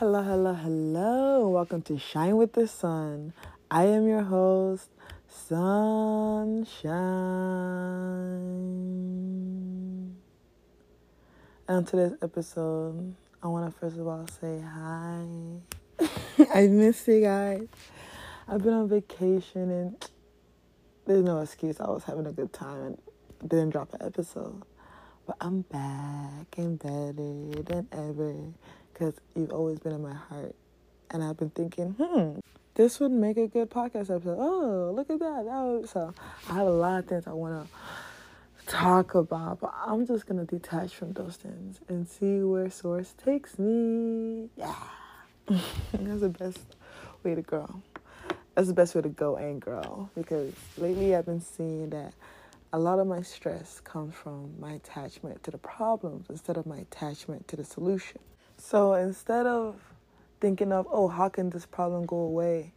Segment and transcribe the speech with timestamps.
[0.00, 1.50] Hello, hello, hello.
[1.50, 3.34] Welcome to Shine with the Sun.
[3.70, 4.88] I am your host,
[5.28, 6.96] Sunshine.
[11.68, 15.26] And on today's episode, I want to first of all say hi.
[16.54, 17.68] I miss you guys.
[18.48, 20.10] I've been on vacation and
[21.04, 21.78] there's no excuse.
[21.78, 22.98] I was having a good time and
[23.46, 24.62] didn't drop an episode.
[25.26, 28.34] But I'm back and better than ever
[29.00, 30.54] because you've always been in my heart.
[31.10, 32.38] And I've been thinking, hmm,
[32.74, 34.36] this would make a good podcast episode.
[34.38, 35.44] Oh, look at that.
[35.46, 36.12] that would, so
[36.50, 40.38] I have a lot of things I want to talk about, but I'm just going
[40.38, 44.50] to detach from those things and see where Source takes me.
[44.56, 44.74] Yeah.
[45.48, 46.76] That's the best
[47.24, 47.82] way to grow.
[48.54, 52.12] That's the best way to go and grow because lately I've been seeing that
[52.72, 56.76] a lot of my stress comes from my attachment to the problems instead of my
[56.76, 58.20] attachment to the solution.
[58.60, 59.76] So instead of
[60.40, 62.72] thinking of, oh, how can this problem go away?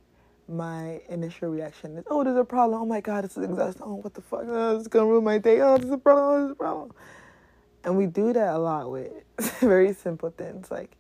[0.48, 2.82] My initial reaction is, oh, there's a problem.
[2.82, 3.84] Oh my God, this is exhausting.
[3.86, 4.44] Oh, what the fuck?
[4.46, 5.60] Oh, it's to ruin my day.
[5.60, 6.26] Oh, there's a problem.
[6.26, 6.92] Oh, there's a problem.
[7.84, 9.12] And we do that a lot with
[9.60, 10.96] very simple things like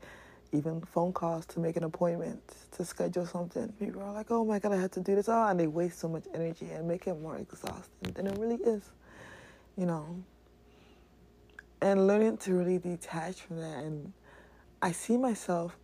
[0.52, 3.70] even phone calls to make an appointment, to schedule something.
[3.80, 5.30] People are like, oh my God, I have to do this.
[5.30, 8.61] Oh, and they waste so much energy and make it more exhausting than it really
[8.64, 8.84] is,
[9.78, 10.23] you know.
[11.81, 13.84] And learning to really detach from that.
[13.84, 14.14] And
[14.84, 15.78] I see myself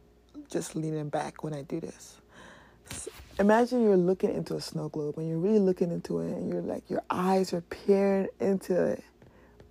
[0.52, 2.20] just leaning back when I do this.
[3.40, 6.62] Imagine you're looking into a snow globe and you're really looking into it and you're
[6.62, 9.02] like, your eyes are peering into it.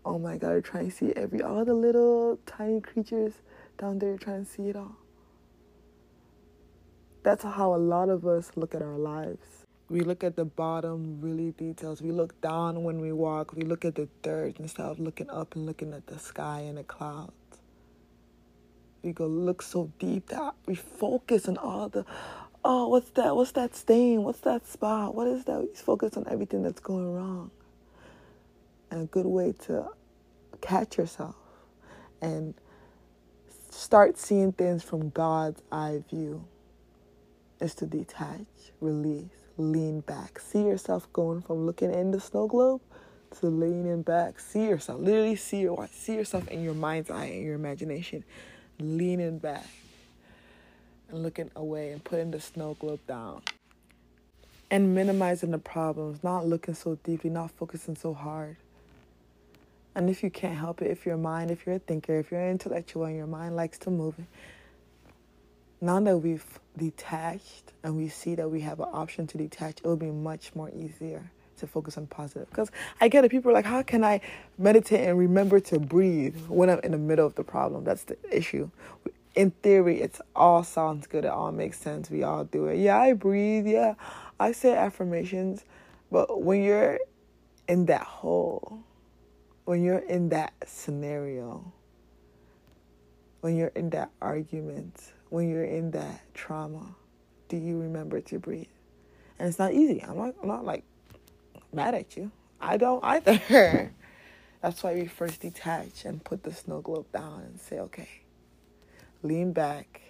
[0.03, 3.35] Oh my God, you're trying to see every, all the little tiny creatures
[3.77, 4.97] down there you're trying to see it all.
[7.23, 9.67] That's how a lot of us look at our lives.
[9.91, 12.01] We look at the bottom really details.
[12.01, 13.55] We look down when we walk.
[13.55, 16.79] We look at the dirt instead of looking up and looking at the sky and
[16.79, 17.33] the clouds.
[19.09, 22.05] We go look so deep that we focus on all the,
[22.63, 23.35] oh, what's that?
[23.35, 24.23] What's that stain?
[24.23, 25.15] What's that spot?
[25.15, 25.63] What is that?
[25.63, 27.51] We focus on everything that's going wrong.
[28.91, 29.87] And a good way to
[30.61, 31.37] catch yourself
[32.21, 32.53] and
[33.71, 36.45] start seeing things from God's eye view
[37.61, 38.45] is to detach,
[38.83, 39.25] release,
[39.57, 40.39] lean back.
[40.39, 42.83] See yourself going from looking in the snow globe
[43.41, 44.39] to leaning back.
[44.39, 48.23] See yourself, literally see see yourself in your mind's eye, in your imagination,
[48.79, 49.67] leaning back
[51.11, 53.43] and looking away and putting the snow globe down.
[54.71, 58.57] And minimizing the problems, not looking so deeply, not focusing so hard.
[59.95, 62.41] And if you can't help it, if your mind, if you're a thinker, if you're
[62.41, 64.15] an intellectual and your mind likes to move,
[65.81, 66.45] now that we've
[66.77, 70.55] detached and we see that we have an option to detach, it will be much
[70.55, 72.49] more easier to focus on positive.
[72.51, 72.71] Because
[73.01, 74.21] I get it, people are like, how can I
[74.59, 77.85] meditate and remember to breathe when I'm in the middle of the problem?
[77.85, 78.71] That's the issue.
[79.35, 82.79] In theory, it all sounds good, it all makes sense, we all do it.
[82.79, 83.95] Yeah, I breathe, yeah,
[84.41, 85.65] I say affirmations,
[86.11, 86.99] but when you're
[87.69, 88.81] in that hole,
[89.65, 91.73] when you're in that scenario,
[93.43, 96.97] when you're in that argument, when you're in that trauma,
[97.49, 98.67] do you remember to breathe?
[99.39, 100.03] And it's not easy.
[100.03, 100.85] I'm not, I'm not like
[101.73, 102.31] mad at you.
[102.61, 103.93] I don't either.
[104.63, 108.09] That's why we first detach and put the snow globe down and say, okay,
[109.23, 110.01] lean back,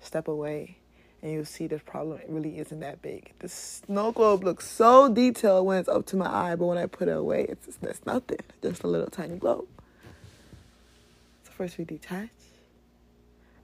[0.00, 0.78] step away,
[1.20, 3.32] and you'll see the problem really isn't that big.
[3.40, 6.86] The snow globe looks so detailed when it's up to my eye, but when I
[6.86, 8.38] put it away, it's just, it's nothing.
[8.62, 9.66] Just a little tiny globe.
[11.44, 12.30] So first we detach,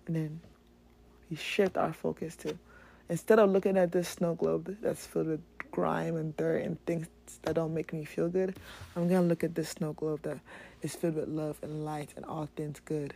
[0.07, 0.41] and then
[1.31, 2.59] we shift our focus to
[3.09, 7.09] instead of looking at this snow globe that's filled with grime and dirt and things
[7.43, 8.55] that don't make me feel good,
[8.95, 10.39] I'm gonna look at this snow globe that
[10.83, 13.13] is filled with love and light and all things good.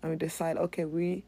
[0.00, 1.24] And we decide, okay, we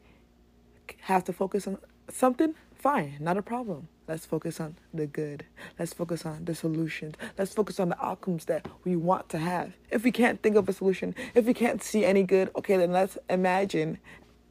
[1.01, 1.77] have to focus on
[2.09, 3.89] something, fine, not a problem.
[4.07, 5.45] Let's focus on the good.
[5.77, 7.15] Let's focus on the solutions.
[7.37, 9.73] Let's focus on the outcomes that we want to have.
[9.91, 12.91] If we can't think of a solution, if we can't see any good, okay, then
[12.91, 13.99] let's imagine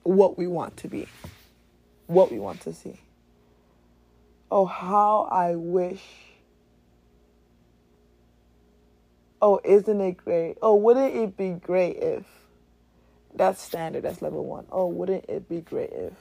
[0.02, 1.08] what we want to be,
[2.06, 3.00] what we want to see.
[4.50, 6.02] Oh, how I wish.
[9.40, 10.56] Oh, isn't it great?
[10.62, 12.24] Oh, wouldn't it be great if.
[13.34, 14.66] That's standard, that's level one.
[14.72, 16.14] Oh, wouldn't it be great if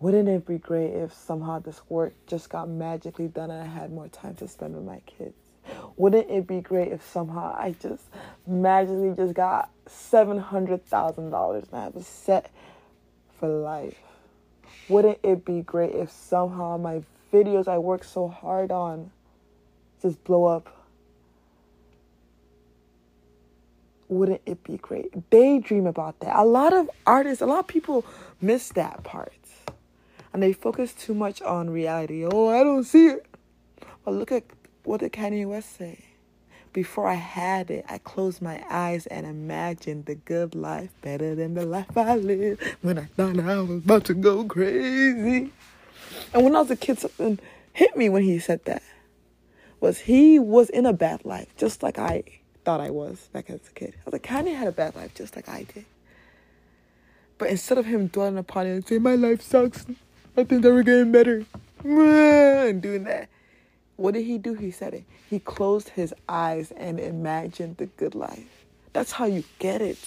[0.00, 3.92] wouldn't it be great if somehow this work just got magically done and I had
[3.92, 5.34] more time to spend with my kids?
[5.98, 8.04] Wouldn't it be great if somehow I just
[8.46, 12.50] magically just got $700,000 and I a set
[13.38, 13.98] for life?
[14.88, 17.02] Wouldn't it be great if somehow my
[17.32, 19.10] videos I work so hard on
[20.02, 20.80] just blow up?
[24.10, 25.30] wouldn't it be great?
[25.30, 26.36] Daydream about that.
[26.36, 28.04] A lot of artists, a lot of people
[28.40, 29.32] miss that part.
[30.32, 32.24] And they focus too much on reality.
[32.24, 33.26] Oh, I don't see it.
[34.04, 34.44] But look at
[34.84, 36.04] what did Kanye West say?
[36.72, 41.54] Before I had it, I closed my eyes and imagined the good life better than
[41.54, 45.52] the life I lived when I thought I was about to go crazy.
[46.32, 47.38] And when I was a kid, something
[47.72, 48.82] hit me when he said that.
[49.80, 52.22] Was he was in a bad life, just like I
[52.64, 53.94] thought I was back as a kid.
[53.96, 55.86] I was like, Kanye had a bad life, just like I did.
[57.38, 59.86] But instead of him dwelling upon it and saying, My life sucks,
[60.36, 61.46] nothing's ever getting better,
[61.84, 63.30] and doing that,
[63.96, 64.54] what did he do?
[64.54, 65.04] He said it.
[65.28, 68.66] He closed his eyes and imagined the good life.
[68.92, 69.98] That's how you get it.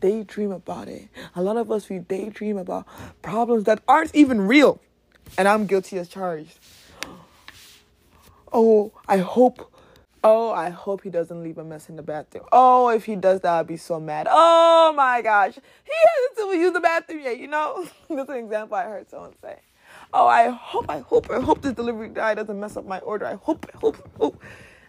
[0.00, 1.08] Daydream about it.
[1.34, 2.86] A lot of us, we daydream about
[3.22, 4.80] problems that aren't even real.
[5.38, 6.58] And I'm guilty as charged.
[8.52, 9.72] Oh, I hope.
[10.24, 12.44] Oh, I hope he doesn't leave a mess in the bathroom.
[12.50, 14.26] Oh, if he does that, I'd be so mad.
[14.30, 15.54] Oh my gosh.
[15.54, 17.86] He hasn't even used the bathroom yet, you know?
[18.08, 19.60] That's an example I heard someone say
[20.12, 23.26] oh, I hope, I hope, I hope this delivery guy doesn't mess up my order.
[23.26, 24.42] I hope, I hope, I hope.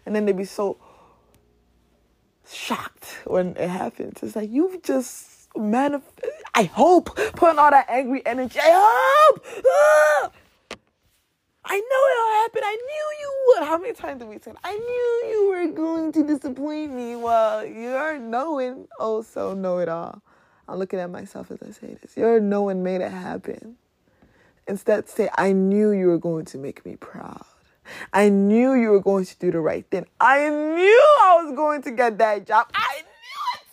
[0.06, 0.78] And then they'd be so
[2.50, 4.22] shocked when it happens.
[4.22, 6.37] It's like, you've just manifest.
[6.58, 8.58] I hope, putting all that angry energy.
[8.60, 9.46] I hope.
[9.64, 10.30] Ah!
[11.64, 12.62] I know it'll happen.
[12.64, 13.68] I knew you would.
[13.68, 17.14] How many times did we say, I knew you were going to disappoint me?
[17.14, 20.20] Well, you're knowing, oh, so know it all.
[20.66, 22.16] I'm looking at myself as I say this.
[22.16, 23.76] Your knowing made it happen.
[24.66, 27.44] Instead, say, I knew you were going to make me proud.
[28.12, 30.06] I knew you were going to do the right thing.
[30.20, 32.66] I knew I was going to get that job.
[32.74, 33.02] I.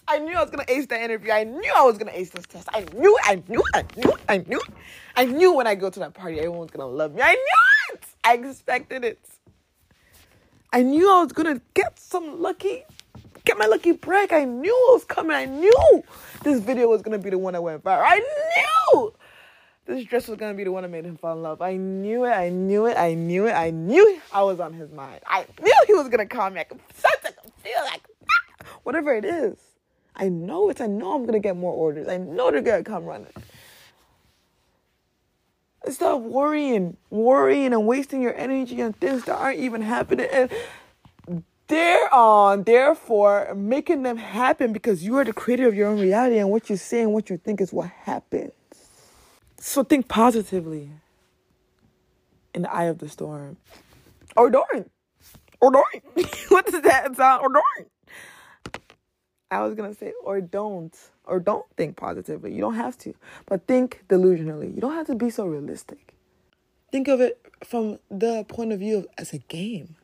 [0.07, 1.31] I knew I was to ace the interview.
[1.31, 2.69] I knew I was to ace this test.
[2.73, 4.61] I knew, I knew, I knew, I knew.
[5.15, 7.21] I knew when I go to that party, everyone's to love me.
[7.21, 8.03] I knew it.
[8.23, 9.19] I expected it.
[10.71, 12.83] I knew I was to get some lucky,
[13.45, 14.31] get my lucky break.
[14.31, 15.35] I knew it was coming.
[15.35, 16.03] I knew
[16.43, 18.03] this video was to be the one that went viral.
[18.05, 19.13] I knew
[19.85, 21.61] this dress was gonna be the one that made him fall in love.
[21.61, 24.91] I knew it, I knew it, I knew it, I knew I was on his
[24.91, 25.21] mind.
[25.25, 26.59] I knew he was gonna call me.
[26.59, 28.01] I could sense it, I could feel like
[28.83, 29.57] whatever it is.
[30.15, 32.07] I know it, I know I'm gonna get more orders.
[32.07, 33.31] I know they're gonna come running.
[35.89, 40.27] Stop worrying, worrying and wasting your energy on things that aren't even happening.
[40.31, 40.49] And
[41.67, 46.37] they're on, therefore, making them happen because you are the creator of your own reality
[46.37, 48.53] and what you say and what you think is what happens.
[49.59, 50.91] So think positively
[52.53, 53.57] in the eye of the storm.
[54.35, 54.91] Or don't.
[55.61, 56.03] Or don't.
[56.49, 57.41] what does that sound?
[57.41, 57.87] Or don't.
[59.55, 60.95] I was to say, or don't.
[61.25, 62.53] Or don't think positively.
[62.53, 63.13] You don't have to.
[63.45, 64.73] But think delusionally.
[64.73, 66.13] You don't have to be so realistic.
[66.91, 69.95] Think of it from the point of view of as a game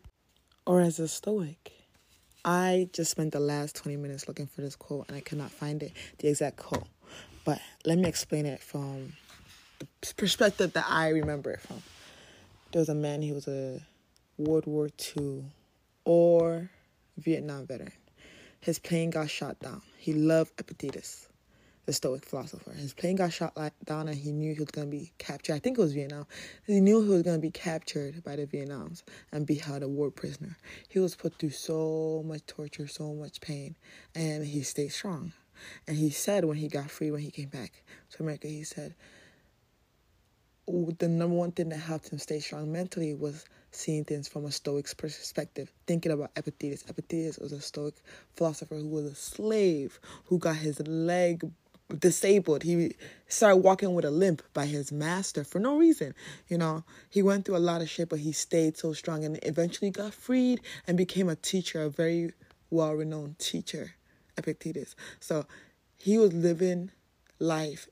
[0.66, 1.74] or as a stoic.
[2.44, 5.52] I just spent the last 20 minutes looking for this quote and I could not
[5.52, 6.88] find it, the exact quote.
[7.46, 9.14] But let me explain it from
[9.80, 11.84] the perspective that I remember it from.
[12.72, 13.82] There was a man, he was a
[14.38, 15.44] World War II
[16.04, 16.72] or
[17.18, 17.92] Vietnam veteran.
[18.62, 19.82] His plane got shot down.
[19.98, 21.28] He loved Epictetus,
[21.88, 22.74] the Stoic philosopher.
[22.74, 23.56] His plane got shot
[23.86, 25.56] down and he knew he was going to be captured.
[25.56, 26.28] I think it was Vietnam.
[26.68, 29.88] He knew he was going to be captured by the Vietnams and be held a
[29.88, 30.58] war prisoner.
[30.88, 33.76] He was put through so much torture, so much pain,
[34.14, 35.34] and he stayed strong.
[35.88, 38.94] And he said when he got free, when he came back to America, he said,
[40.72, 44.52] the number one thing that helped him stay strong mentally was seeing things from a
[44.52, 46.84] Stoic perspective, thinking about Epictetus.
[46.88, 47.96] Epictetus was a Stoic
[48.36, 51.50] philosopher who was a slave who got his leg
[51.98, 52.64] disabled.
[52.64, 52.96] He
[53.28, 56.14] started walking with a limp by his master for no reason.
[56.48, 59.40] You know, he went through a lot of shit, but he stayed so strong and
[59.44, 62.32] eventually got freed and became a teacher, a very
[62.70, 63.96] well renowned teacher,
[64.38, 64.96] Epictetus.
[65.20, 65.46] So
[65.98, 66.92] he was living
[67.40, 67.88] life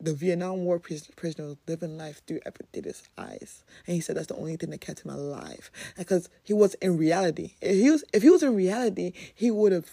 [0.00, 4.56] the Vietnam War prisoner living life through Epictetus' eyes, and he said that's the only
[4.56, 5.70] thing that kept him alive.
[5.96, 7.54] Because he was in reality.
[7.60, 9.90] If he was, if he was in reality, he would have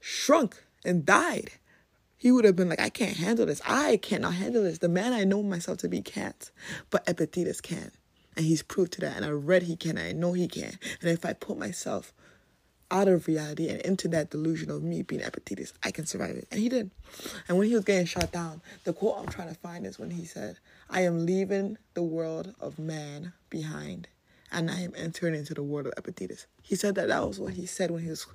[0.00, 1.52] shrunk and died.
[2.16, 3.60] He would have been like, I can't handle this.
[3.66, 4.78] I cannot handle this.
[4.78, 6.50] The man I know myself to be can't,
[6.88, 7.90] but Epictetus can,
[8.36, 9.16] and he's proved to that.
[9.16, 9.98] And I read he can.
[9.98, 10.78] I know he can.
[11.00, 12.14] And if I put myself
[12.92, 16.46] out of reality and into that delusion of me being Epictetus, I can survive it.
[16.50, 16.90] And he did.
[17.48, 20.10] And when he was getting shot down, the quote I'm trying to find is when
[20.10, 20.58] he said,
[20.90, 24.08] I am leaving the world of man behind
[24.52, 26.46] and I am entering into the world of Epictetus.
[26.62, 28.26] He said that that was what he said when he was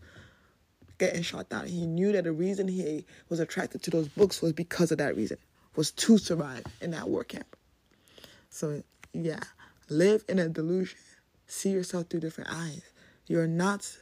[0.98, 1.68] getting shot down.
[1.68, 5.16] He knew that the reason he was attracted to those books was because of that
[5.16, 5.38] reason,
[5.76, 7.56] was to survive in that war camp.
[8.50, 8.82] So,
[9.14, 9.42] yeah,
[9.90, 10.98] live in a delusion.
[11.46, 12.82] See yourself through different eyes.
[13.28, 13.96] You're not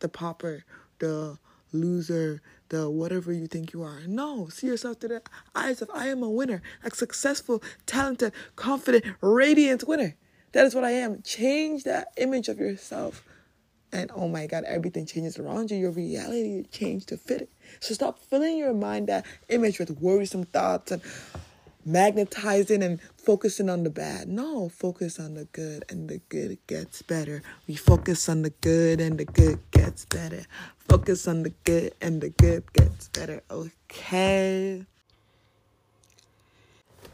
[0.00, 0.64] the pauper,
[0.98, 1.38] the
[1.72, 4.00] loser, the whatever you think you are.
[4.06, 5.22] No, see yourself through the
[5.54, 10.16] eyes of I am a winner, a successful, talented, confident, radiant winner.
[10.52, 11.22] That is what I am.
[11.22, 13.24] Change that image of yourself.
[13.92, 15.76] And oh my God, everything changes around you.
[15.76, 17.50] Your reality changes to fit it.
[17.80, 21.02] So stop filling your mind that image with worrisome thoughts and
[21.86, 24.28] magnetizing and focusing on the bad.
[24.28, 27.42] No, focus on the good and the good gets better.
[27.68, 30.44] We focus on the good and the good gets better.
[30.76, 33.42] Focus on the good and the good gets better.
[33.50, 34.84] Okay.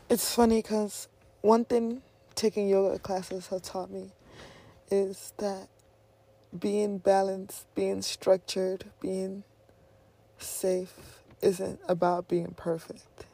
[0.08, 1.08] It's funny because
[1.42, 2.02] one thing
[2.34, 4.10] taking yoga classes have taught me
[4.90, 5.68] is that
[6.58, 9.44] being balanced, being structured, being
[10.38, 13.26] safe isn't about being perfect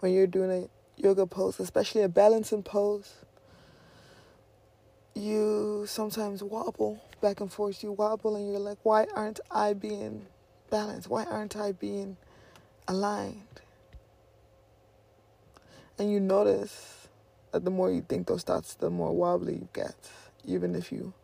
[0.00, 3.14] when you're doing a yoga pose, especially a balancing pose,
[5.14, 7.82] you sometimes wobble back and forth.
[7.82, 10.26] You wobble and you're like, why aren't I being
[10.70, 11.08] balanced?
[11.08, 12.16] Why aren't I being
[12.86, 13.42] aligned?
[15.98, 17.08] And you notice
[17.52, 19.94] that the more you think those thoughts, the more wobbly you get,
[20.44, 21.14] even if you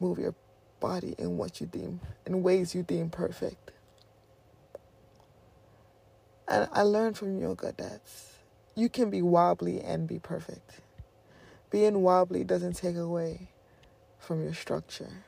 [0.00, 0.34] move your
[0.80, 3.72] body in what you deem, in ways you deem perfect.
[6.52, 8.02] And I learned from yoga that
[8.74, 10.80] you can be wobbly and be perfect.
[11.70, 13.48] Being wobbly doesn't take away
[14.18, 15.24] from your structure.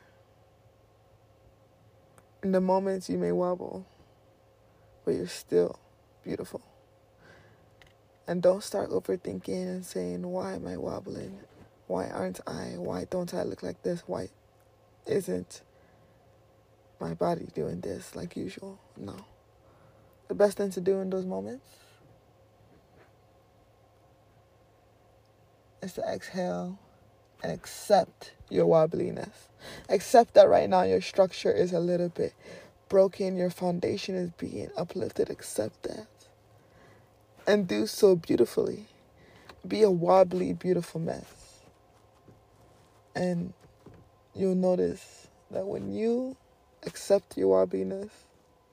[2.43, 3.87] In the moments you may wobble,
[5.07, 5.79] but you're still
[6.23, 6.61] beautiful.
[8.27, 11.39] And don't start overthinking and saying, Why am I wobbling?
[11.87, 12.75] Why aren't I?
[12.77, 14.03] Why don't I look like this?
[14.07, 14.29] Why
[15.07, 15.63] isn't
[17.01, 18.79] my body doing this like usual?
[18.99, 19.17] No.
[20.29, 21.67] The best thing to do in those moments
[25.83, 26.79] is to exhale
[27.43, 29.49] and accept your wobbliness.
[29.89, 32.33] Accept that right now your structure is a little bit
[32.89, 35.29] broken, your foundation is being uplifted.
[35.31, 36.07] Accept that.
[37.47, 38.87] And do so beautifully.
[39.67, 41.61] Be a wobbly, beautiful mess.
[43.15, 43.53] And
[44.35, 46.37] you'll notice that when you
[46.85, 48.11] accept your wobbliness,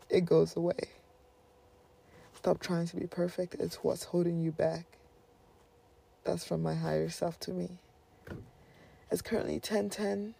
[0.09, 0.89] it goes away.
[2.41, 3.53] Stop trying to be perfect.
[3.59, 4.87] It's what's holding you back.
[6.23, 7.69] That's from my higher self to me.
[9.11, 10.33] It's currently 1010,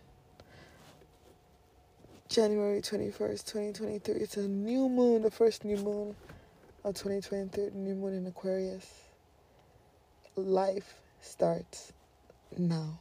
[2.28, 4.16] January 21st, 2023.
[4.16, 6.16] It's a new moon, the first new moon
[6.84, 8.92] of 2023, new moon in Aquarius.
[10.36, 11.94] Life starts
[12.58, 13.00] now.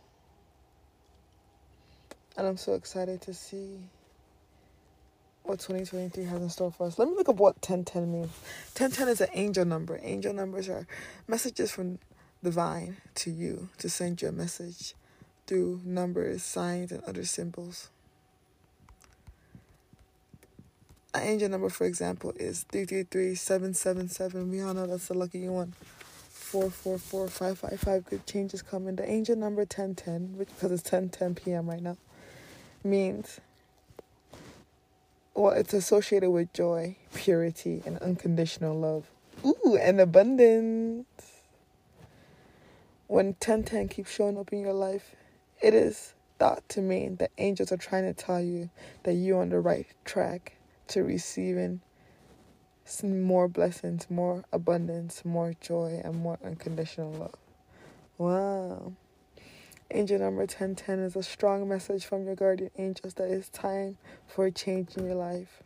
[2.37, 3.79] And I'm so excited to see
[5.51, 6.97] what 2023 has in store for us.
[6.97, 8.31] Let me look up what 1010 means.
[8.79, 9.99] 1010 is an angel number.
[10.01, 10.87] Angel numbers are
[11.27, 11.99] messages from
[12.43, 14.95] divine to you to send you a message
[15.49, 17.91] through numbers, signs, and other symbols.
[21.13, 24.51] An angel number, for example, is 333777.
[24.53, 25.75] We all know that's the lucky one.
[26.31, 28.05] 444555.
[28.05, 28.95] Good changes coming.
[28.95, 31.69] The angel number 1010, which because it's 1010 p.m.
[31.69, 31.97] right now,
[32.85, 33.41] means
[35.41, 39.11] well, it's associated with joy, purity, and unconditional love.
[39.45, 41.07] Ooh, and abundance
[43.11, 45.17] when 1010 keeps showing up in your life,
[45.61, 48.71] it is thought to mean that angels are trying to tell you
[49.03, 50.53] that you're on the right track
[50.87, 51.81] to receiving
[53.03, 57.35] more blessings, more abundance, more joy, and more unconditional love.
[58.17, 58.93] Wow.
[59.93, 64.47] Angel number 1010 is a strong message from your guardian angels that it's time for
[64.47, 65.63] a change in your life.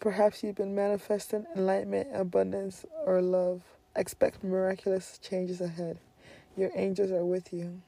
[0.00, 3.62] Perhaps you've been manifesting enlightenment, abundance, or love
[3.94, 5.98] Expect miraculous changes ahead.
[6.56, 7.82] Your angels are with you.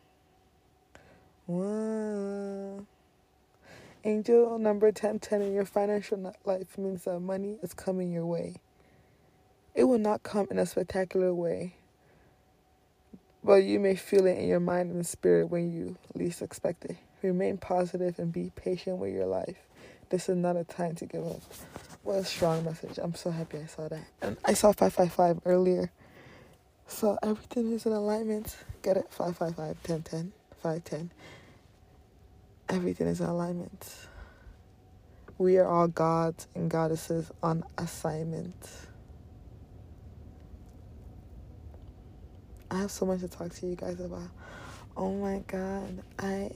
[1.47, 2.85] Wow.
[4.05, 8.57] Angel number 1010 in your financial life means that money is coming your way.
[9.75, 11.77] It will not come in a spectacular way,
[13.45, 16.97] but you may feel it in your mind and spirit when you least expect it.
[17.23, 19.59] Remain positive and be patient with your life.
[20.09, 21.43] This is not a time to give up.
[22.03, 22.99] What a strong message.
[22.99, 24.05] I'm so happy I saw that.
[24.23, 25.91] And I saw 555 earlier.
[26.87, 28.57] So everything is in alignment.
[28.83, 29.07] Get it?
[29.11, 30.33] 555, 10, 10,
[30.63, 31.11] 5, 10.
[32.71, 33.95] Everything is in alignment.
[35.39, 38.55] We are all gods and goddesses on assignment.
[42.75, 44.29] I have so much to talk to you guys about.
[44.97, 46.51] Oh my god, I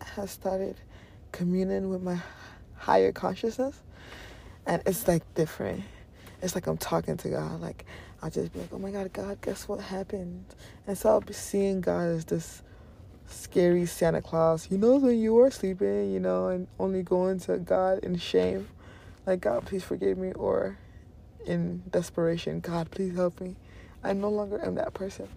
[0.00, 0.76] have started
[1.32, 2.18] communing with my
[2.76, 3.80] higher consciousness
[4.66, 5.82] and it's like different.
[6.42, 7.60] It's like I'm talking to God.
[7.60, 7.84] Like
[8.22, 10.44] I'll just be like, oh my God, God, guess what happened?
[10.86, 12.62] And so I'll be seeing God as this
[13.26, 14.64] scary Santa Claus.
[14.64, 18.68] He knows when you are sleeping, you know, and only going to God in shame
[19.28, 20.78] like God, please forgive me, or
[21.44, 23.56] in desperation, God, please help me.
[24.04, 25.28] I no longer am that person.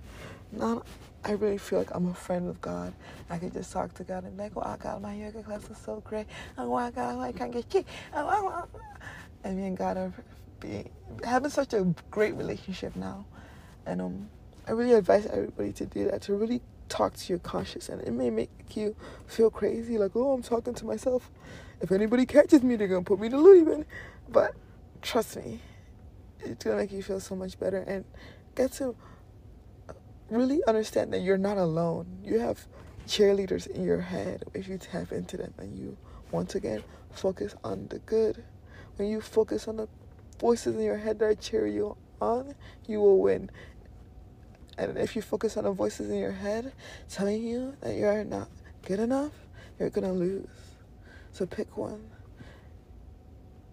[0.51, 0.83] Now
[1.25, 2.93] I really feel like I'm a friend of God.
[3.29, 5.77] I can just talk to God and be like, oh God, my yoga class is
[5.77, 6.27] so great.
[6.57, 7.89] Oh my God, I can't get kicked.
[9.43, 10.13] And me and God are
[10.59, 10.89] being
[11.23, 13.25] having such a great relationship now.
[13.85, 14.29] And um
[14.67, 18.11] I really advise everybody to do that, to really talk to your conscious and it
[18.13, 18.95] may make you
[19.27, 21.29] feel crazy, like, oh I'm talking to myself.
[21.81, 23.85] If anybody catches me, they're gonna put me to loony bin.
[24.29, 24.55] But
[25.01, 25.59] trust me,
[26.41, 28.05] it's gonna make you feel so much better and
[28.55, 28.95] get to
[30.29, 32.19] really understand that you're not alone.
[32.23, 32.65] You have
[33.07, 35.97] cheerleaders in your head if you tap into them and you
[36.31, 38.43] once again focus on the good.
[38.95, 39.87] When you focus on the
[40.39, 42.55] voices in your head that cheer you on,
[42.87, 43.49] you will win.
[44.77, 46.73] And if you focus on the voices in your head
[47.09, 48.49] telling you that you're not
[48.85, 49.31] good enough,
[49.79, 50.47] you're gonna lose.
[51.31, 52.09] So pick one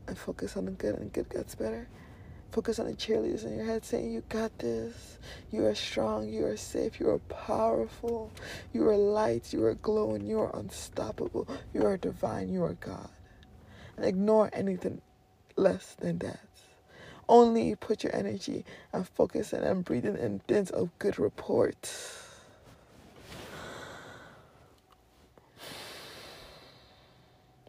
[0.06, 1.88] and focus on the good, and good gets better.
[2.50, 5.18] Focus on the cheerleaders in your head saying, You got this.
[5.52, 6.28] You are strong.
[6.28, 6.98] You are safe.
[6.98, 8.32] You are powerful.
[8.72, 9.52] You are light.
[9.52, 10.26] You are glowing.
[10.26, 11.46] You are unstoppable.
[11.74, 12.48] You are divine.
[12.48, 13.10] You are God.
[13.96, 15.02] And ignore anything
[15.56, 16.40] less than that.
[17.28, 21.92] Only put your energy and focus and I'm breathing in dents of good report.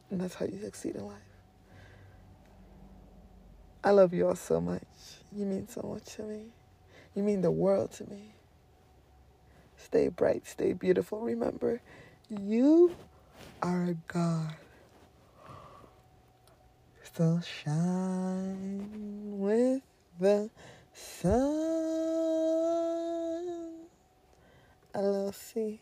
[0.10, 1.18] And that's how you succeed in life.
[3.90, 4.86] I love you all so much.
[5.36, 6.44] You mean so much to me.
[7.16, 8.36] You mean the world to me.
[9.78, 11.22] Stay bright, stay beautiful.
[11.22, 11.82] Remember,
[12.30, 12.96] you
[13.64, 14.54] are a God.
[17.16, 19.82] So shine with
[20.20, 20.52] the
[20.94, 21.40] sun.
[24.94, 25.80] LLC.